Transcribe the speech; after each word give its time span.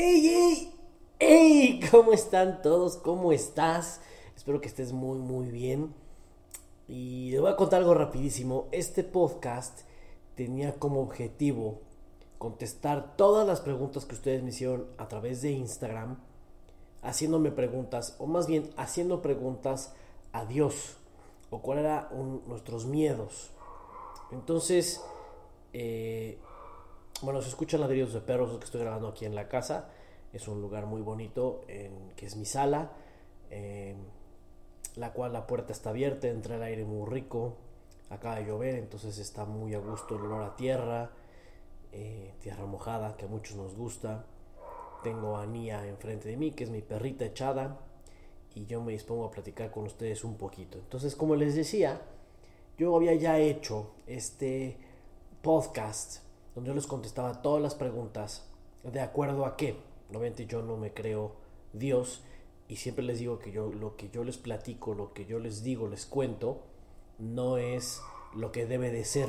¡Ey, 0.00 0.28
ey! 0.28 0.74
¡Ey! 1.18 1.80
¿Cómo 1.90 2.12
están 2.12 2.62
todos? 2.62 2.96
¿Cómo 2.98 3.32
estás? 3.32 4.00
Espero 4.36 4.60
que 4.60 4.68
estés 4.68 4.92
muy, 4.92 5.18
muy 5.18 5.50
bien. 5.50 5.92
Y 6.86 7.32
les 7.32 7.40
voy 7.40 7.50
a 7.50 7.56
contar 7.56 7.80
algo 7.80 7.94
rapidísimo. 7.94 8.68
Este 8.70 9.02
podcast 9.02 9.80
tenía 10.36 10.74
como 10.74 11.00
objetivo 11.00 11.80
contestar 12.38 13.16
todas 13.16 13.44
las 13.44 13.60
preguntas 13.60 14.04
que 14.04 14.14
ustedes 14.14 14.44
me 14.44 14.50
hicieron 14.50 14.86
a 14.98 15.08
través 15.08 15.42
de 15.42 15.50
Instagram, 15.50 16.20
haciéndome 17.02 17.50
preguntas, 17.50 18.14
o 18.20 18.28
más 18.28 18.46
bien 18.46 18.70
haciendo 18.76 19.20
preguntas 19.20 19.94
a 20.30 20.44
Dios, 20.44 20.96
o 21.50 21.60
cuál 21.60 21.78
eran 21.80 22.06
nuestros 22.46 22.86
miedos. 22.86 23.50
Entonces, 24.30 25.02
eh, 25.72 26.38
bueno, 27.22 27.42
se 27.42 27.48
escuchan 27.48 27.80
ladridos 27.80 28.12
de 28.12 28.20
perros 28.20 28.56
que 28.58 28.64
estoy 28.64 28.80
grabando 28.80 29.08
aquí 29.08 29.24
en 29.24 29.34
la 29.34 29.48
casa. 29.48 29.88
Es 30.32 30.46
un 30.46 30.60
lugar 30.60 30.86
muy 30.86 31.00
bonito, 31.00 31.62
en, 31.68 32.10
que 32.16 32.26
es 32.26 32.36
mi 32.36 32.44
sala, 32.44 32.92
la 34.96 35.12
cual 35.12 35.32
la 35.32 35.46
puerta 35.46 35.72
está 35.72 35.90
abierta, 35.90 36.28
entra 36.28 36.56
el 36.56 36.62
aire 36.62 36.84
muy 36.84 37.08
rico. 37.08 37.56
Acaba 38.10 38.36
de 38.36 38.46
llover, 38.46 38.74
entonces 38.74 39.18
está 39.18 39.44
muy 39.44 39.74
a 39.74 39.78
gusto 39.78 40.16
el 40.16 40.22
olor 40.22 40.42
a 40.42 40.56
tierra, 40.56 41.10
eh, 41.92 42.34
tierra 42.40 42.64
mojada, 42.66 43.16
que 43.16 43.26
a 43.26 43.28
muchos 43.28 43.56
nos 43.56 43.74
gusta. 43.74 44.24
Tengo 45.02 45.36
a 45.36 45.46
Nia 45.46 45.86
enfrente 45.86 46.28
de 46.28 46.36
mí, 46.36 46.52
que 46.52 46.64
es 46.64 46.70
mi 46.70 46.82
perrita 46.82 47.24
echada, 47.24 47.78
y 48.54 48.66
yo 48.66 48.82
me 48.82 48.92
dispongo 48.92 49.26
a 49.26 49.30
platicar 49.30 49.70
con 49.70 49.84
ustedes 49.84 50.24
un 50.24 50.36
poquito. 50.36 50.78
Entonces, 50.78 51.14
como 51.14 51.36
les 51.36 51.54
decía, 51.54 52.00
yo 52.76 52.96
había 52.96 53.14
ya 53.14 53.38
hecho 53.38 53.90
este 54.06 54.76
podcast 55.42 56.27
donde 56.58 56.70
yo 56.70 56.74
les 56.74 56.88
contestaba 56.88 57.40
todas 57.40 57.62
las 57.62 57.76
preguntas 57.76 58.44
de 58.82 59.00
acuerdo 59.00 59.46
a 59.46 59.56
qué. 59.56 59.76
Obviamente 60.10 60.46
yo 60.46 60.60
no 60.60 60.76
me 60.76 60.92
creo 60.92 61.36
Dios 61.72 62.24
y 62.66 62.76
siempre 62.76 63.04
les 63.04 63.20
digo 63.20 63.38
que 63.38 63.52
yo 63.52 63.72
lo 63.72 63.94
que 63.94 64.10
yo 64.10 64.24
les 64.24 64.38
platico, 64.38 64.92
lo 64.92 65.12
que 65.12 65.24
yo 65.24 65.38
les 65.38 65.62
digo, 65.62 65.86
les 65.86 66.04
cuento, 66.04 66.62
no 67.20 67.58
es 67.58 68.02
lo 68.34 68.50
que 68.50 68.66
debe 68.66 68.90
de 68.90 69.04
ser, 69.04 69.28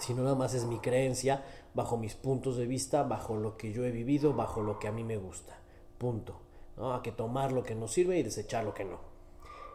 sino 0.00 0.24
nada 0.24 0.34
más 0.34 0.52
es 0.52 0.64
mi 0.64 0.80
creencia 0.80 1.44
bajo 1.74 1.96
mis 1.96 2.16
puntos 2.16 2.56
de 2.56 2.66
vista, 2.66 3.04
bajo 3.04 3.36
lo 3.36 3.56
que 3.56 3.72
yo 3.72 3.84
he 3.84 3.92
vivido, 3.92 4.34
bajo 4.34 4.62
lo 4.62 4.80
que 4.80 4.88
a 4.88 4.92
mí 4.92 5.04
me 5.04 5.18
gusta. 5.18 5.60
Punto. 5.96 6.40
¿no? 6.76 6.92
Hay 6.92 7.02
que 7.02 7.12
tomar 7.12 7.52
lo 7.52 7.62
que 7.62 7.76
nos 7.76 7.92
sirve 7.92 8.18
y 8.18 8.24
desechar 8.24 8.64
lo 8.64 8.74
que 8.74 8.84
no. 8.84 8.98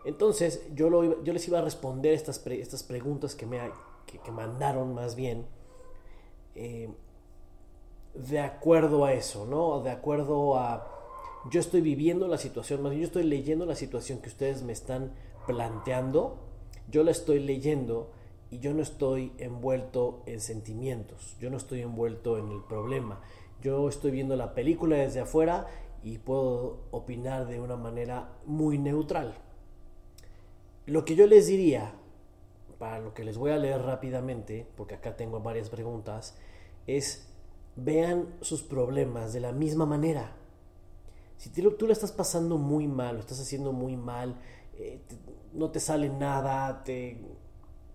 Entonces 0.03 0.67
yo, 0.75 0.89
lo, 0.89 1.23
yo 1.23 1.31
les 1.31 1.47
iba 1.47 1.59
a 1.59 1.61
responder 1.61 2.13
estas, 2.13 2.45
estas 2.45 2.83
preguntas 2.83 3.35
que 3.35 3.45
me 3.45 3.57
que, 4.05 4.19
que 4.19 4.31
mandaron 4.31 4.94
más 4.94 5.16
bien 5.16 5.45
eh, 6.55 6.89
de 8.13 8.39
acuerdo 8.39 9.05
a 9.05 9.13
eso, 9.13 9.45
¿no? 9.45 9.81
De 9.81 9.91
acuerdo 9.91 10.57
a... 10.57 10.88
Yo 11.49 11.59
estoy 11.59 11.81
viviendo 11.81 12.27
la 12.27 12.38
situación, 12.38 12.83
más 12.83 12.91
bien 12.91 13.02
yo 13.02 13.07
estoy 13.07 13.23
leyendo 13.23 13.66
la 13.66 13.75
situación 13.75 14.19
que 14.19 14.30
ustedes 14.30 14.61
me 14.61 14.73
están 14.73 15.11
planteando, 15.47 16.38
yo 16.89 17.03
la 17.03 17.11
estoy 17.11 17.39
leyendo 17.39 18.11
y 18.52 18.59
yo 18.59 18.75
no 18.75 18.83
estoy 18.83 19.31
envuelto 19.39 20.22
en 20.27 20.39
sentimientos, 20.39 21.35
yo 21.39 21.49
no 21.49 21.57
estoy 21.57 21.81
envuelto 21.81 22.38
en 22.38 22.52
el 22.52 22.61
problema, 22.61 23.22
yo 23.63 23.89
estoy 23.89 24.11
viendo 24.11 24.35
la 24.35 24.53
película 24.53 24.97
desde 24.97 25.22
afuera 25.22 25.66
y 26.03 26.19
puedo 26.19 26.81
opinar 26.91 27.47
de 27.47 27.59
una 27.59 27.75
manera 27.75 28.29
muy 28.45 28.77
neutral. 28.77 29.33
Lo 30.85 31.05
que 31.05 31.16
yo 31.16 31.25
les 31.25 31.47
diría 31.47 31.94
para 32.81 32.97
lo 32.97 33.13
que 33.13 33.23
les 33.23 33.37
voy 33.37 33.51
a 33.51 33.57
leer 33.57 33.79
rápidamente, 33.83 34.67
porque 34.75 34.95
acá 34.95 35.15
tengo 35.15 35.39
varias 35.39 35.69
preguntas, 35.69 36.35
es 36.88 37.31
vean 37.75 38.33
sus 38.41 38.63
problemas 38.63 39.33
de 39.33 39.39
la 39.39 39.51
misma 39.51 39.85
manera. 39.85 40.35
Si 41.38 41.51
tú, 41.51 41.61
lo 41.61 41.93
estás 41.93 42.11
pasando 42.11 42.57
muy 42.57 42.88
mal, 42.88 43.17
lo 43.17 43.19
estás 43.19 43.39
haciendo 43.39 43.71
muy 43.71 43.97
mal, 43.97 44.41
eh, 44.79 44.99
no 45.53 45.69
te 45.69 45.79
sale 45.79 46.09
nada, 46.09 46.83
te, 46.83 47.23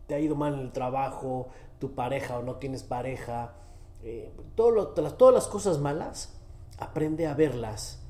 ha 0.08 0.20
ido 0.20 0.36
mal 0.36 0.54
en 0.54 0.60
el 0.60 0.70
trabajo, 0.70 1.48
tu 1.80 1.96
pareja 1.96 2.38
o 2.38 2.44
no 2.44 2.54
tienes 2.60 2.84
pareja, 2.84 3.56
eh, 4.04 4.32
todas 4.54 5.34
las 5.34 5.48
cosas 5.48 5.80
malas, 5.80 6.38
aprende 6.78 7.26
a 7.26 7.34
verlas 7.34 8.04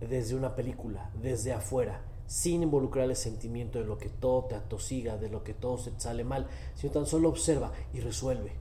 desde 0.00 0.34
una 0.34 0.56
película, 0.56 1.10
desde 1.20 1.52
afuera 1.52 2.00
sin 2.26 2.62
involucrar 2.62 3.08
el 3.08 3.16
sentimiento 3.16 3.78
de 3.78 3.84
lo 3.84 3.98
que 3.98 4.08
todo 4.08 4.44
te 4.44 4.54
atosiga, 4.54 5.16
de 5.16 5.28
lo 5.28 5.44
que 5.44 5.54
todo 5.54 5.78
se 5.78 5.92
sale 5.98 6.24
mal, 6.24 6.48
sino 6.74 6.92
tan 6.92 7.06
solo 7.06 7.28
observa 7.28 7.72
y 7.92 8.00
resuelve. 8.00 8.52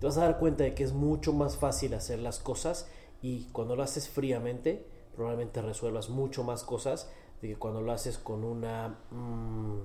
Te 0.00 0.06
vas 0.06 0.16
a 0.18 0.22
dar 0.22 0.38
cuenta 0.38 0.64
de 0.64 0.74
que 0.74 0.84
es 0.84 0.92
mucho 0.92 1.32
más 1.32 1.56
fácil 1.56 1.94
hacer 1.94 2.18
las 2.18 2.38
cosas 2.38 2.88
y 3.22 3.44
cuando 3.52 3.76
lo 3.76 3.82
haces 3.82 4.08
fríamente, 4.08 4.86
probablemente 5.14 5.62
resuelvas 5.62 6.08
mucho 6.10 6.44
más 6.44 6.64
cosas 6.64 7.10
de 7.40 7.48
que 7.48 7.56
cuando 7.56 7.80
lo 7.80 7.92
haces 7.92 8.18
con 8.18 8.44
una 8.44 8.98
mm, 9.10 9.80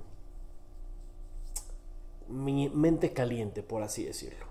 mente 2.30 3.14
caliente, 3.14 3.64
por 3.64 3.84
así 3.84 4.06
decirlo. 4.06 4.46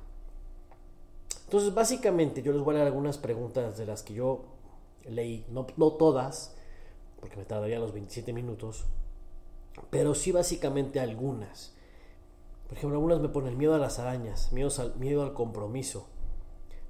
Entonces, 1.45 1.73
básicamente, 1.75 2.43
yo 2.43 2.53
les 2.53 2.63
voy 2.63 2.75
a 2.75 2.79
dar 2.79 2.87
algunas 2.89 3.17
preguntas 3.17 3.79
de 3.79 3.87
las 3.87 4.03
que 4.03 4.15
yo 4.15 4.45
leí, 5.05 5.47
no 5.51 5.65
todas, 5.65 6.55
porque 7.21 7.37
me 7.37 7.45
tardaría 7.45 7.79
los 7.79 7.93
27 7.93 8.33
minutos, 8.33 8.85
pero 9.91 10.15
sí 10.15 10.33
básicamente 10.33 11.01
algunas. 11.01 11.75
Por 12.69 12.77
ejemplo, 12.77 12.99
algunas 12.99 13.21
me 13.21 13.29
ponen 13.29 13.57
miedo 13.57 13.75
a 13.75 13.79
las 13.79 13.99
arañas, 13.99 14.53
miedo 14.53 14.71
al, 14.79 14.95
miedo 14.97 15.23
al 15.23 15.35
compromiso. 15.35 16.09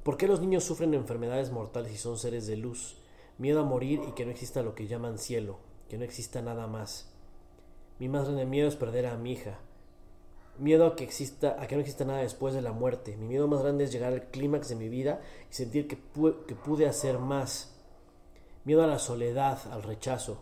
¿Por 0.02 0.16
qué 0.16 0.26
los 0.26 0.40
niños 0.40 0.64
sufren 0.64 0.94
enfermedades 0.94 1.52
mortales 1.52 1.92
y 1.92 1.96
son 1.96 2.18
seres 2.18 2.46
de 2.46 2.56
luz? 2.56 2.98
Miedo 3.38 3.60
a 3.60 3.64
morir 3.64 4.00
y 4.08 4.12
que 4.12 4.24
no 4.24 4.32
exista 4.32 4.62
lo 4.62 4.74
que 4.74 4.86
llaman 4.86 5.18
cielo, 5.18 5.58
que 5.88 5.98
no 5.98 6.04
exista 6.04 6.42
nada 6.42 6.66
más. 6.66 7.12
Mi 7.98 8.08
más 8.08 8.24
grande 8.24 8.46
miedo 8.46 8.68
es 8.68 8.76
perder 8.76 9.06
a 9.06 9.16
mi 9.16 9.32
hija. 9.32 9.60
Miedo 10.58 10.86
a 10.86 10.96
que 10.96 11.04
exista, 11.04 11.56
a 11.60 11.68
que 11.68 11.76
no 11.76 11.80
exista 11.80 12.04
nada 12.04 12.20
después 12.20 12.52
de 12.54 12.62
la 12.62 12.72
muerte. 12.72 13.16
Mi 13.16 13.28
miedo 13.28 13.46
más 13.46 13.62
grande 13.62 13.84
es 13.84 13.92
llegar 13.92 14.12
al 14.12 14.30
clímax 14.30 14.68
de 14.68 14.74
mi 14.74 14.88
vida 14.88 15.20
y 15.48 15.54
sentir 15.54 15.86
que, 15.86 15.98
que 16.46 16.54
pude 16.56 16.88
hacer 16.88 17.18
más 17.18 17.77
miedo 18.68 18.84
a 18.84 18.86
la 18.86 18.98
soledad, 18.98 19.58
al 19.72 19.82
rechazo. 19.82 20.36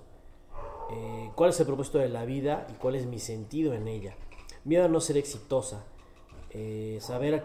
Eh, 0.90 1.30
¿Cuál 1.36 1.50
es 1.50 1.60
el 1.60 1.66
propósito 1.66 1.98
de 1.98 2.08
la 2.08 2.24
vida 2.24 2.66
y 2.68 2.72
cuál 2.72 2.96
es 2.96 3.06
mi 3.06 3.20
sentido 3.20 3.72
en 3.72 3.86
ella? 3.86 4.16
Miedo 4.64 4.84
a 4.84 4.88
no 4.88 5.00
ser 5.00 5.16
exitosa, 5.16 5.84
eh, 6.50 6.98
saber 7.00 7.34
eh, 7.34 7.42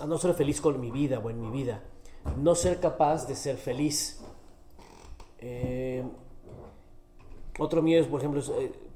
a 0.00 0.06
no 0.06 0.18
ser 0.18 0.34
feliz 0.34 0.60
con 0.60 0.80
mi 0.80 0.90
vida 0.90 1.20
o 1.20 1.30
en 1.30 1.40
mi 1.40 1.50
vida, 1.50 1.84
no 2.36 2.56
ser 2.56 2.80
capaz 2.80 3.28
de 3.28 3.36
ser 3.36 3.56
feliz. 3.56 4.20
otro 7.60 7.82
miedo 7.82 8.02
es, 8.02 8.08
por 8.08 8.18
ejemplo, 8.18 8.42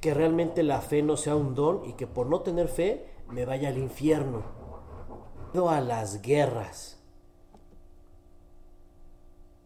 que 0.01 0.15
realmente 0.15 0.65
la 0.65 0.81
fe 0.81 1.01
no 1.01 1.17
sea 1.17 1.37
un 1.37 1.55
don 1.55 1.89
y 1.89 1.93
que 1.93 2.09
por 2.09 2.27
no 2.27 2.41
tener 2.41 2.67
fe 2.67 3.07
me 3.29 3.45
vaya 3.45 3.69
al 3.69 3.79
infierno. 3.79 4.43
Miedo 5.53 5.71
a 5.71 5.81
las 5.81 6.23
guerras 6.23 7.00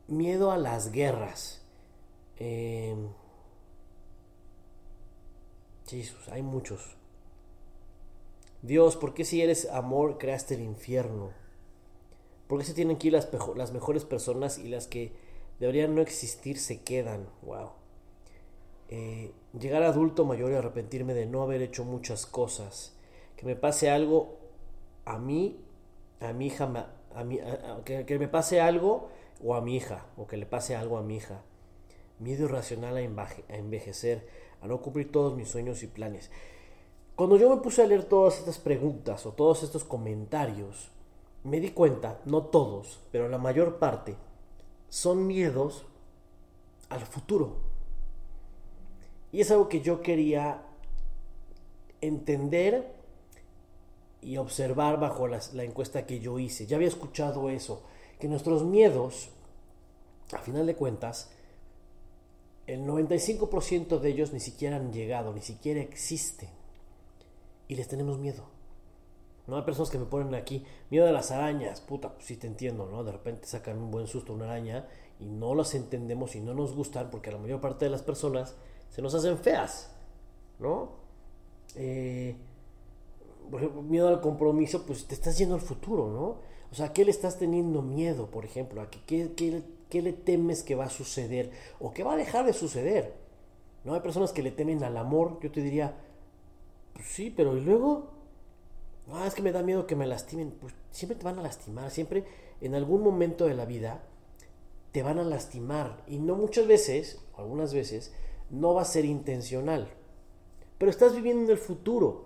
miedo 0.08 0.50
a 0.50 0.58
las 0.58 0.92
guerras. 0.92 1.62
Eh, 2.38 2.94
hay 6.30 6.42
muchos. 6.42 6.96
Dios, 8.62 8.96
¿por 8.96 9.14
qué 9.14 9.24
si 9.24 9.42
eres 9.42 9.68
amor 9.70 10.18
creaste 10.18 10.54
el 10.54 10.62
infierno? 10.62 11.32
¿Por 12.48 12.58
qué 12.58 12.64
se 12.64 12.74
tienen 12.74 12.96
aquí 12.96 13.10
las, 13.10 13.28
las 13.56 13.72
mejores 13.72 14.04
personas 14.04 14.58
y 14.58 14.68
las 14.68 14.86
que 14.86 15.12
deberían 15.60 15.94
no 15.94 16.00
existir 16.00 16.58
se 16.58 16.82
quedan? 16.82 17.28
Wow. 17.42 17.70
Eh, 18.88 19.32
llegar 19.58 19.82
adulto 19.82 20.24
mayor 20.24 20.52
y 20.52 20.54
arrepentirme 20.54 21.14
de 21.14 21.26
no 21.26 21.42
haber 21.42 21.62
hecho 21.62 21.84
muchas 21.84 22.26
cosas. 22.26 22.94
Que 23.36 23.46
me 23.46 23.56
pase 23.56 23.90
algo 23.90 24.38
a 25.04 25.18
mí, 25.18 25.60
a 26.20 26.32
mi 26.32 26.46
hija, 26.46 26.88
a, 27.14 27.24
mí, 27.24 27.38
que 27.84 28.18
me 28.18 28.28
pase 28.28 28.60
algo 28.60 29.10
o 29.42 29.54
a 29.54 29.60
mi 29.60 29.76
hija, 29.76 30.06
o 30.16 30.26
que 30.26 30.36
le 30.36 30.46
pase 30.46 30.76
algo 30.76 30.98
a 30.98 31.02
mi 31.02 31.16
hija. 31.16 31.42
Miedo 32.18 32.44
irracional 32.44 32.96
a, 32.96 33.00
envejecer, 33.56 34.26
a 34.60 34.66
no 34.66 34.80
cumplir 34.80 35.10
todos 35.10 35.34
mis 35.34 35.48
sueños 35.48 35.82
y 35.82 35.86
planes. 35.86 36.30
Cuando 37.16 37.36
yo 37.36 37.48
me 37.48 37.62
puse 37.62 37.82
a 37.82 37.86
leer 37.86 38.04
todas 38.04 38.38
estas 38.38 38.58
preguntas 38.58 39.26
o 39.26 39.32
todos 39.32 39.62
estos 39.62 39.84
comentarios, 39.84 40.90
me 41.42 41.60
di 41.60 41.70
cuenta, 41.70 42.20
no 42.24 42.44
todos, 42.44 43.00
pero 43.12 43.28
la 43.28 43.38
mayor 43.38 43.78
parte, 43.78 44.16
son 44.88 45.26
miedos 45.26 45.84
al 46.88 47.00
futuro. 47.00 47.56
Y 49.32 49.40
es 49.40 49.50
algo 49.50 49.68
que 49.68 49.80
yo 49.80 50.00
quería 50.00 50.62
entender 52.00 52.94
y 54.22 54.36
observar 54.36 54.98
bajo 54.98 55.28
la, 55.28 55.40
la 55.52 55.64
encuesta 55.64 56.06
que 56.06 56.20
yo 56.20 56.38
hice. 56.38 56.66
Ya 56.66 56.76
había 56.76 56.88
escuchado 56.88 57.50
eso 57.50 57.82
que 58.18 58.28
nuestros 58.28 58.64
miedos, 58.64 59.30
a 60.32 60.38
final 60.38 60.66
de 60.66 60.76
cuentas, 60.76 61.30
el 62.66 62.86
95% 62.86 63.98
de 64.00 64.08
ellos 64.08 64.32
ni 64.32 64.40
siquiera 64.40 64.76
han 64.76 64.92
llegado, 64.92 65.32
ni 65.32 65.42
siquiera 65.42 65.80
existen. 65.80 66.48
Y 67.68 67.76
les 67.76 67.88
tenemos 67.88 68.18
miedo. 68.18 68.44
No 69.46 69.56
hay 69.56 69.62
personas 69.62 69.90
que 69.90 69.98
me 69.98 70.06
ponen 70.06 70.34
aquí 70.34 70.64
miedo 70.90 71.06
a 71.06 71.12
las 71.12 71.30
arañas, 71.30 71.80
puta, 71.82 72.14
pues 72.14 72.26
sí 72.26 72.36
te 72.36 72.46
entiendo, 72.46 72.86
¿no? 72.86 73.04
De 73.04 73.12
repente 73.12 73.46
sacan 73.46 73.78
un 73.78 73.90
buen 73.90 74.06
susto 74.06 74.32
a 74.32 74.36
una 74.36 74.46
araña 74.46 74.88
y 75.20 75.26
no 75.26 75.54
las 75.54 75.74
entendemos 75.74 76.34
y 76.34 76.40
no 76.40 76.54
nos 76.54 76.74
gustan 76.74 77.10
porque 77.10 77.30
la 77.30 77.38
mayor 77.38 77.60
parte 77.60 77.84
de 77.84 77.90
las 77.90 78.02
personas 78.02 78.54
se 78.88 79.02
nos 79.02 79.14
hacen 79.14 79.36
feas, 79.38 79.90
¿no? 80.58 80.92
Eh, 81.76 82.36
miedo 83.82 84.08
al 84.08 84.20
compromiso, 84.22 84.86
pues 84.86 85.06
te 85.06 85.14
estás 85.14 85.36
yendo 85.36 85.54
al 85.56 85.60
futuro, 85.60 86.08
¿no? 86.08 86.38
O 86.74 86.76
sea, 86.76 86.86
¿a 86.86 86.92
qué 86.92 87.04
le 87.04 87.12
estás 87.12 87.38
teniendo 87.38 87.82
miedo, 87.82 88.32
por 88.32 88.44
ejemplo? 88.44 88.82
¿A 88.82 88.90
qué, 88.90 89.30
qué, 89.36 90.02
le 90.02 90.12
temes 90.12 90.64
que 90.64 90.74
va 90.74 90.86
a 90.86 90.90
suceder 90.90 91.52
o 91.78 91.92
qué 91.92 92.02
va 92.02 92.14
a 92.14 92.16
dejar 92.16 92.44
de 92.44 92.52
suceder? 92.52 93.14
¿No? 93.84 93.94
Hay 93.94 94.00
personas 94.00 94.32
que 94.32 94.42
le 94.42 94.50
temen 94.50 94.82
al 94.82 94.96
amor, 94.96 95.38
yo 95.40 95.52
te 95.52 95.62
diría, 95.62 95.94
pues 96.92 97.06
sí, 97.06 97.30
pero 97.30 97.56
¿y 97.56 97.60
luego? 97.60 98.08
Ah, 99.12 99.24
es 99.24 99.34
que 99.34 99.42
me 99.42 99.52
da 99.52 99.62
miedo 99.62 99.86
que 99.86 99.94
me 99.94 100.04
lastimen. 100.04 100.50
Pues 100.50 100.74
siempre 100.90 101.16
te 101.16 101.24
van 101.24 101.38
a 101.38 101.42
lastimar, 101.42 101.92
siempre 101.92 102.24
en 102.60 102.74
algún 102.74 103.04
momento 103.04 103.46
de 103.46 103.54
la 103.54 103.66
vida 103.66 104.02
te 104.90 105.04
van 105.04 105.20
a 105.20 105.22
lastimar. 105.22 106.02
Y 106.08 106.18
no 106.18 106.34
muchas 106.34 106.66
veces, 106.66 107.20
o 107.36 107.42
algunas 107.42 107.72
veces, 107.72 108.12
no 108.50 108.74
va 108.74 108.82
a 108.82 108.84
ser 108.84 109.04
intencional. 109.04 109.92
Pero 110.78 110.90
estás 110.90 111.14
viviendo 111.14 111.44
en 111.44 111.50
el 111.50 111.58
futuro. 111.58 112.24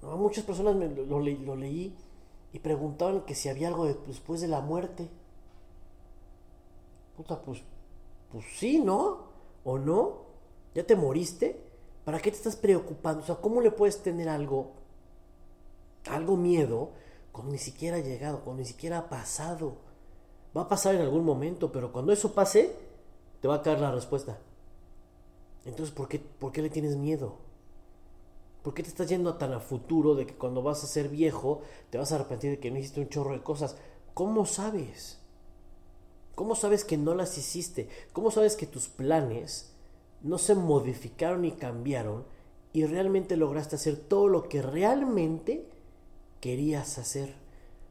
Muchas 0.00 0.44
personas 0.44 0.74
me, 0.74 0.88
lo, 0.88 1.20
leí 1.20 1.94
y 2.52 2.58
preguntaban 2.58 3.22
que 3.22 3.34
si 3.34 3.48
había 3.48 3.68
algo 3.68 3.86
después 3.86 4.40
de 4.40 4.48
la 4.48 4.60
muerte. 4.60 5.08
Puta, 7.16 7.40
pues, 7.42 7.62
pues 8.30 8.44
sí, 8.56 8.78
¿no? 8.78 9.26
¿O 9.64 9.78
no? 9.78 10.26
¿Ya 10.74 10.84
te 10.84 10.96
moriste? 10.96 11.60
¿Para 12.04 12.20
qué 12.20 12.30
te 12.30 12.36
estás 12.36 12.56
preocupando? 12.56 13.22
O 13.22 13.26
sea, 13.26 13.36
¿cómo 13.36 13.60
le 13.60 13.70
puedes 13.70 14.02
tener 14.02 14.28
algo, 14.28 14.72
algo 16.08 16.36
miedo, 16.36 16.90
cuando 17.32 17.52
ni 17.52 17.58
siquiera 17.58 17.96
ha 17.96 18.00
llegado, 18.00 18.40
cuando 18.40 18.60
ni 18.60 18.68
siquiera 18.68 18.98
ha 18.98 19.08
pasado? 19.08 19.76
Va 20.56 20.62
a 20.62 20.68
pasar 20.68 20.94
en 20.94 21.02
algún 21.02 21.24
momento, 21.24 21.72
pero 21.72 21.92
cuando 21.92 22.12
eso 22.12 22.32
pase, 22.32 22.74
te 23.40 23.48
va 23.48 23.56
a 23.56 23.62
caer 23.62 23.80
la 23.80 23.90
respuesta. 23.90 24.38
Entonces, 25.64 25.94
¿por 25.94 26.08
qué, 26.08 26.18
por 26.18 26.52
qué 26.52 26.62
le 26.62 26.70
tienes 26.70 26.96
miedo? 26.96 27.45
¿Por 28.66 28.74
qué 28.74 28.82
te 28.82 28.88
estás 28.88 29.08
yendo 29.08 29.36
tan 29.36 29.52
a 29.52 29.60
futuro 29.60 30.16
de 30.16 30.26
que 30.26 30.34
cuando 30.34 30.60
vas 30.60 30.82
a 30.82 30.88
ser 30.88 31.08
viejo 31.08 31.60
te 31.88 31.98
vas 31.98 32.10
a 32.10 32.16
arrepentir 32.16 32.50
de 32.50 32.58
que 32.58 32.72
no 32.72 32.78
hiciste 32.78 33.00
un 33.00 33.08
chorro 33.08 33.32
de 33.32 33.40
cosas? 33.40 33.76
¿Cómo 34.12 34.44
sabes? 34.44 35.20
¿Cómo 36.34 36.56
sabes 36.56 36.84
que 36.84 36.96
no 36.96 37.14
las 37.14 37.38
hiciste? 37.38 37.88
¿Cómo 38.12 38.32
sabes 38.32 38.56
que 38.56 38.66
tus 38.66 38.88
planes 38.88 39.72
no 40.20 40.36
se 40.38 40.56
modificaron 40.56 41.44
y 41.44 41.52
cambiaron 41.52 42.24
y 42.72 42.84
realmente 42.86 43.36
lograste 43.36 43.76
hacer 43.76 43.98
todo 43.98 44.26
lo 44.26 44.48
que 44.48 44.62
realmente 44.62 45.68
querías 46.40 46.98
hacer? 46.98 47.36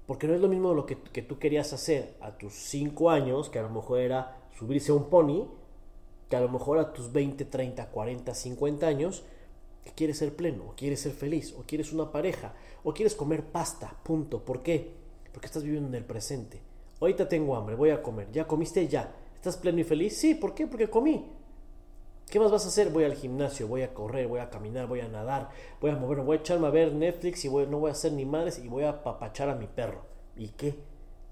Porque 0.06 0.28
no 0.28 0.34
es 0.34 0.42
lo 0.42 0.50
mismo 0.50 0.74
lo 0.74 0.86
que, 0.86 0.98
que 1.02 1.22
tú 1.22 1.40
querías 1.40 1.72
hacer 1.72 2.18
a 2.20 2.38
tus 2.38 2.52
5 2.54 3.12
años, 3.12 3.48
que 3.50 3.60
a 3.60 3.64
lo 3.64 3.70
mejor 3.70 4.00
era 4.00 4.42
subirse 4.60 4.92
a 4.92 4.96
un 4.96 5.10
pony, 5.10 5.48
que 6.30 6.36
a 6.36 6.42
lo 6.42 6.50
mejor 6.50 6.80
a 6.80 6.92
tus 6.92 7.14
20, 7.14 7.46
30, 7.46 7.92
40, 7.92 8.36
50 8.36 8.86
años 8.88 9.24
quieres 9.92 10.18
ser 10.18 10.36
pleno, 10.36 10.70
o 10.70 10.76
quieres 10.76 11.02
ser 11.02 11.14
feliz, 11.14 11.54
o 11.58 11.64
quieres 11.64 11.94
una 11.94 12.12
pareja, 12.12 12.54
o 12.84 12.94
quieres 12.94 13.16
comer 13.16 13.44
pasta, 13.44 13.96
punto. 14.04 14.44
¿Por 14.44 14.64
qué? 14.64 14.94
Porque 15.32 15.48
estás 15.48 15.64
viviendo 15.64 15.90
en 15.90 15.96
el 15.96 16.06
presente. 16.06 16.62
Ahorita 17.00 17.28
tengo 17.28 17.56
hambre, 17.56 17.76
voy 17.76 17.90
a 17.90 18.02
comer. 18.02 18.32
¿Ya 18.32 18.48
comiste? 18.48 18.88
Ya. 18.88 19.14
¿Estás 19.36 19.58
pleno 19.58 19.80
y 19.80 19.84
feliz? 19.84 20.18
Sí, 20.18 20.34
¿por 20.34 20.56
qué? 20.56 20.66
Porque 20.68 20.90
comí. 20.90 21.26
¿Qué 22.30 22.40
más 22.40 22.52
vas 22.52 22.66
a 22.66 22.70
hacer? 22.70 22.90
Voy 22.90 23.04
al 23.04 23.14
gimnasio, 23.14 23.68
voy 23.68 23.84
a 23.84 23.94
correr, 23.94 24.28
voy 24.28 24.40
a 24.40 24.50
caminar, 24.50 24.88
voy 24.88 25.02
a 25.02 25.08
nadar, 25.08 25.50
voy 25.80 25.92
a 25.92 25.96
moverme, 25.96 26.24
voy 26.24 26.38
a 26.38 26.40
echarme 26.40 26.68
a 26.68 26.72
ver 26.72 26.94
Netflix 26.94 27.46
y 27.46 27.50
no 27.50 27.80
voy 27.80 27.90
a 27.90 27.94
hacer 27.94 28.14
ni 28.14 28.26
madres 28.26 28.60
y 28.60 28.68
voy 28.68 28.84
a 28.84 29.04
papachar 29.04 29.50
a 29.50 29.56
mi 29.56 29.68
perro. 29.68 30.02
¿Y 30.36 30.50
qué? 30.50 30.76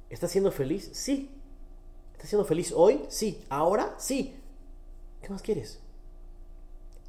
¿Estás 0.10 0.32
siendo 0.32 0.52
feliz? 0.52 0.92
Sí. 0.94 1.32
¿Estás 2.14 2.30
siendo 2.30 2.46
feliz 2.46 2.72
hoy? 2.76 3.02
Sí. 3.08 3.44
¿Ahora? 3.50 3.96
Sí. 3.98 4.36
¿Qué 5.22 5.30
más 5.30 5.42
quieres? 5.42 5.83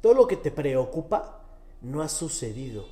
Todo 0.05 0.13
lo 0.13 0.27
que 0.27 0.37
te 0.37 0.51
preocupa 0.51 1.41
no 1.81 2.03
ha 2.03 2.09
sucedido. 2.09 2.85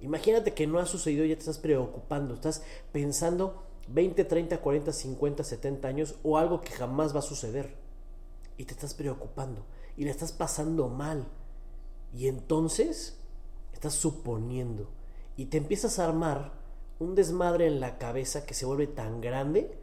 Imagínate 0.00 0.54
que 0.54 0.66
no 0.66 0.78
ha 0.78 0.86
sucedido 0.86 1.22
y 1.22 1.28
ya 1.28 1.34
te 1.34 1.40
estás 1.40 1.58
preocupando, 1.58 2.32
estás 2.32 2.62
pensando 2.92 3.62
20, 3.88 4.24
30, 4.24 4.62
40, 4.62 4.90
50, 4.90 5.44
70 5.44 5.86
años 5.86 6.14
o 6.22 6.38
algo 6.38 6.62
que 6.62 6.72
jamás 6.72 7.14
va 7.14 7.18
a 7.18 7.22
suceder. 7.22 7.76
Y 8.56 8.64
te 8.64 8.72
estás 8.72 8.94
preocupando 8.94 9.66
y 9.98 10.04
le 10.04 10.10
estás 10.10 10.32
pasando 10.32 10.88
mal. 10.88 11.26
Y 12.14 12.26
entonces 12.26 13.18
estás 13.74 13.92
suponiendo 13.92 14.88
y 15.36 15.44
te 15.50 15.58
empiezas 15.58 15.98
a 15.98 16.06
armar 16.06 16.52
un 16.98 17.14
desmadre 17.14 17.66
en 17.66 17.80
la 17.80 17.98
cabeza 17.98 18.46
que 18.46 18.54
se 18.54 18.64
vuelve 18.64 18.86
tan 18.86 19.20
grande 19.20 19.78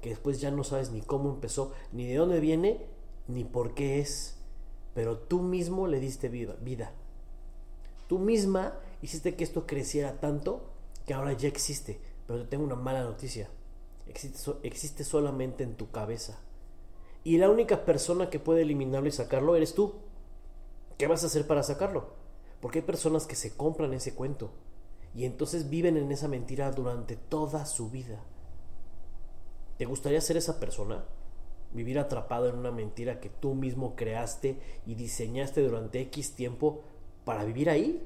que 0.00 0.08
después 0.08 0.40
ya 0.40 0.50
no 0.50 0.64
sabes 0.64 0.90
ni 0.90 1.02
cómo 1.02 1.30
empezó, 1.30 1.72
ni 1.92 2.08
de 2.08 2.16
dónde 2.16 2.40
viene, 2.40 2.84
ni 3.28 3.44
por 3.44 3.74
qué 3.74 4.00
es 4.00 4.39
pero 5.00 5.16
tú 5.16 5.40
mismo 5.40 5.86
le 5.86 5.98
diste 5.98 6.28
vida. 6.28 6.92
Tú 8.06 8.18
misma 8.18 8.78
hiciste 9.00 9.34
que 9.34 9.44
esto 9.44 9.66
creciera 9.66 10.20
tanto 10.20 10.60
que 11.06 11.14
ahora 11.14 11.32
ya 11.32 11.48
existe. 11.48 11.98
Pero 12.26 12.42
te 12.42 12.48
tengo 12.48 12.64
una 12.64 12.74
mala 12.74 13.02
noticia. 13.02 13.48
Existe, 14.06 14.52
existe 14.62 15.02
solamente 15.02 15.64
en 15.64 15.74
tu 15.74 15.90
cabeza. 15.90 16.38
Y 17.24 17.38
la 17.38 17.48
única 17.48 17.86
persona 17.86 18.28
que 18.28 18.38
puede 18.38 18.60
eliminarlo 18.60 19.08
y 19.08 19.12
sacarlo 19.12 19.56
eres 19.56 19.72
tú. 19.72 19.94
¿Qué 20.98 21.06
vas 21.06 21.24
a 21.24 21.28
hacer 21.28 21.46
para 21.46 21.62
sacarlo? 21.62 22.10
Porque 22.60 22.80
hay 22.80 22.84
personas 22.84 23.26
que 23.26 23.36
se 23.36 23.56
compran 23.56 23.94
ese 23.94 24.14
cuento 24.14 24.50
y 25.14 25.24
entonces 25.24 25.70
viven 25.70 25.96
en 25.96 26.12
esa 26.12 26.28
mentira 26.28 26.70
durante 26.72 27.16
toda 27.16 27.64
su 27.64 27.88
vida. 27.88 28.22
¿Te 29.78 29.86
gustaría 29.86 30.20
ser 30.20 30.36
esa 30.36 30.60
persona? 30.60 31.06
Vivir 31.72 31.98
atrapado 31.98 32.48
en 32.48 32.56
una 32.56 32.70
mentira 32.70 33.20
que 33.20 33.28
tú 33.28 33.54
mismo 33.54 33.94
creaste 33.94 34.58
y 34.86 34.94
diseñaste 34.94 35.62
durante 35.62 36.00
X 36.00 36.32
tiempo 36.34 36.82
para 37.24 37.44
vivir 37.44 37.70
ahí? 37.70 38.04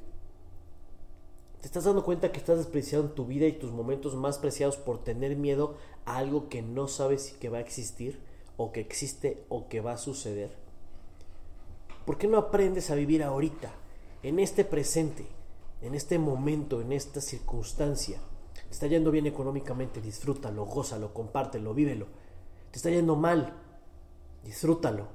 ¿Te 1.61 1.66
estás 1.66 1.84
dando 1.84 2.05
cuenta 2.05 2.31
que 2.31 2.38
estás 2.38 2.58
despreciando 2.58 3.12
tu 3.12 3.25
vida 3.25 3.46
y 3.46 3.52
tus 3.52 3.72
momentos 3.72 4.14
más 4.16 4.38
preciados 4.38 4.76
por 4.76 5.02
tener 5.02 5.34
miedo 5.37 5.76
a 6.05 6.19
algo 6.19 6.49
que 6.49 6.61
no 6.61 6.88
sabes 6.88 7.22
si 7.22 7.34
que 7.37 7.49
va 7.49 7.58
a 7.58 7.62
existir 7.62 8.20
o 8.56 8.70
que 8.70 8.81
existe 8.81 9.44
o 9.49 9.69
que 9.69 9.81
va 9.81 9.93
a 9.93 9.99
suceder? 9.99 10.50
¿Por 12.05 12.19
qué 12.19 12.28
no 12.28 12.37
aprendes 12.37 12.90
a 12.90 12.94
vivir 12.94 13.22
ahorita, 13.22 13.72
en 14.22 14.38
este 14.38 14.67
presente, 14.67 15.26
en 15.81 15.94
este 15.94 16.19
momento, 16.19 16.82
en 16.82 16.93
esta 16.93 17.22
circunstancia? 17.22 18.20
Está 18.70 18.87
yendo 18.87 19.10
bien 19.10 19.26
económicamente, 19.26 20.02
disfrútalo, 20.02 20.67
gózalo, 20.67 21.14
compártelo, 21.14 21.72
vívelo 21.72 22.23
te 22.74 22.78
está 22.78 22.90
yendo 22.90 23.14
mal, 23.14 23.54
disfrútalo, 24.42 25.06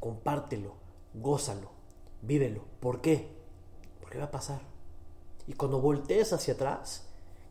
compártelo, 0.00 0.74
gózalo, 1.14 1.70
vívelo. 2.22 2.64
¿Por 2.80 3.00
qué? 3.00 3.28
Porque 4.00 4.18
va 4.18 4.24
a 4.24 4.30
pasar. 4.32 4.62
Y 5.46 5.52
cuando 5.52 5.80
voltees 5.80 6.32
hacia 6.32 6.54
atrás, 6.54 7.06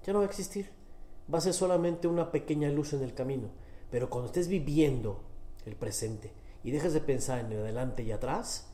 ya 0.05 0.11
no 0.11 0.19
va 0.19 0.25
a 0.25 0.27
existir. 0.27 0.69
Va 1.33 1.37
a 1.37 1.41
ser 1.41 1.53
solamente 1.53 2.09
una 2.09 2.29
pequeña 2.29 2.67
luz 2.71 2.91
en 2.91 3.03
el 3.03 3.13
camino. 3.13 3.51
Pero 3.89 4.09
cuando 4.09 4.27
estés 4.27 4.49
viviendo 4.49 5.21
el 5.65 5.77
presente 5.77 6.33
y 6.61 6.71
dejes 6.71 6.91
de 6.91 6.99
pensar 6.99 7.39
en 7.39 7.53
el 7.53 7.61
adelante 7.61 8.03
y 8.03 8.11
atrás, 8.11 8.67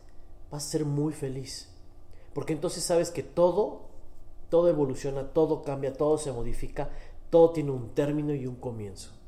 vas 0.49 0.65
a 0.65 0.69
ser 0.71 0.85
muy 0.85 1.13
feliz. 1.13 1.69
Porque 2.33 2.53
entonces 2.53 2.83
sabes 2.83 3.11
que 3.11 3.21
todo, 3.21 3.89
todo 4.49 4.67
evoluciona, 4.69 5.33
todo 5.33 5.61
cambia, 5.61 5.93
todo 5.93 6.17
se 6.17 6.31
modifica, 6.31 6.89
todo 7.29 7.51
tiene 7.51 7.69
un 7.69 7.93
término 7.93 8.33
y 8.33 8.47
un 8.47 8.55
comienzo. 8.55 9.18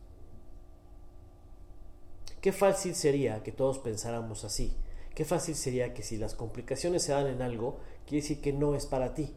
Qué 2.42 2.52
fácil 2.52 2.96
sería 2.96 3.44
que 3.44 3.52
todos 3.52 3.78
pensáramos 3.78 4.44
así. 4.44 4.74
Qué 5.14 5.26
fácil 5.26 5.54
sería 5.54 5.94
que 5.94 6.02
si 6.02 6.18
las 6.18 6.34
complicaciones 6.34 7.04
se 7.04 7.12
dan 7.12 7.28
en 7.28 7.44
algo, 7.44 7.78
quiere 8.08 8.24
decir 8.24 8.42
que 8.42 8.52
no 8.52 8.74
es 8.74 8.88
para 8.88 9.14
ti. 9.14 9.32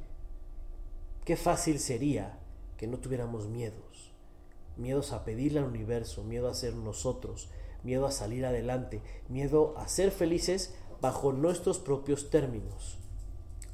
Qué 1.27 1.37
fácil 1.37 1.79
sería 1.79 2.39
que 2.79 2.87
no 2.87 2.99
tuviéramos 2.99 3.47
miedos. 3.47 4.13
Miedos 4.79 5.13
a 5.13 5.25
pedirle 5.25 5.59
al 5.59 5.67
universo, 5.67 6.25
miedo 6.25 6.49
a 6.49 6.55
ser 6.55 6.75
nosotros, 6.75 7.51
miedo 7.83 8.07
a 8.07 8.11
salir 8.11 8.47
adelante, 8.47 9.03
miedo 9.29 9.77
a 9.77 9.87
ser 9.87 10.11
felices 10.11 10.75
bajo 11.03 11.33
nuestros 11.33 11.79
propios 11.79 12.31
términos. 12.31 12.97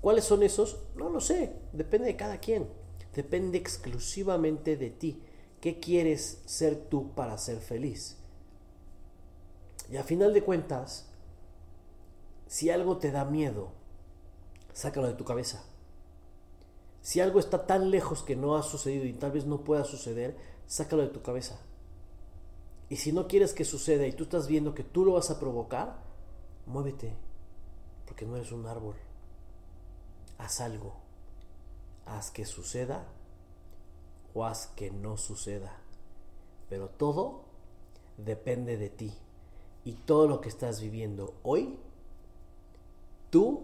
¿Cuáles 0.00 0.24
son 0.24 0.42
esos? 0.42 0.80
No 0.96 1.08
lo 1.08 1.20
sé, 1.20 1.52
depende 1.72 2.08
de 2.08 2.16
cada 2.16 2.38
quien. 2.38 2.66
Depende 3.14 3.58
exclusivamente 3.58 4.76
de 4.76 4.90
ti. 4.90 5.22
¿Qué 5.60 5.78
quieres 5.78 6.42
ser 6.46 6.76
tú 6.76 7.14
para 7.14 7.38
ser 7.38 7.58
feliz? 7.58 8.19
Y 9.88 9.96
a 9.96 10.04
final 10.04 10.34
de 10.34 10.42
cuentas, 10.42 11.08
si 12.46 12.70
algo 12.70 12.98
te 12.98 13.10
da 13.10 13.24
miedo, 13.24 13.72
sácalo 14.72 15.06
de 15.06 15.14
tu 15.14 15.24
cabeza. 15.24 15.64
Si 17.00 17.20
algo 17.20 17.40
está 17.40 17.66
tan 17.66 17.90
lejos 17.90 18.22
que 18.22 18.36
no 18.36 18.56
ha 18.56 18.62
sucedido 18.62 19.04
y 19.04 19.14
tal 19.14 19.32
vez 19.32 19.46
no 19.46 19.64
pueda 19.64 19.84
suceder, 19.84 20.36
sácalo 20.66 21.02
de 21.02 21.08
tu 21.08 21.22
cabeza. 21.22 21.60
Y 22.88 22.96
si 22.96 23.12
no 23.12 23.28
quieres 23.28 23.54
que 23.54 23.64
suceda 23.64 24.06
y 24.06 24.12
tú 24.12 24.24
estás 24.24 24.48
viendo 24.48 24.74
que 24.74 24.84
tú 24.84 25.04
lo 25.04 25.12
vas 25.12 25.30
a 25.30 25.38
provocar, 25.38 26.02
muévete, 26.66 27.14
porque 28.04 28.26
no 28.26 28.36
eres 28.36 28.52
un 28.52 28.66
árbol. 28.66 28.96
Haz 30.38 30.60
algo. 30.60 30.96
Haz 32.04 32.30
que 32.30 32.44
suceda 32.44 33.06
o 34.34 34.44
haz 34.44 34.66
que 34.68 34.90
no 34.90 35.16
suceda. 35.16 35.78
Pero 36.68 36.88
todo 36.88 37.44
depende 38.16 38.76
de 38.76 38.90
ti. 38.90 39.14
Y 39.84 39.92
todo 39.92 40.28
lo 40.28 40.40
que 40.40 40.48
estás 40.48 40.80
viviendo 40.80 41.34
hoy, 41.42 41.76
tú 43.30 43.62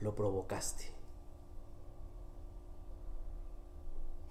lo 0.00 0.14
provocaste. 0.14 0.95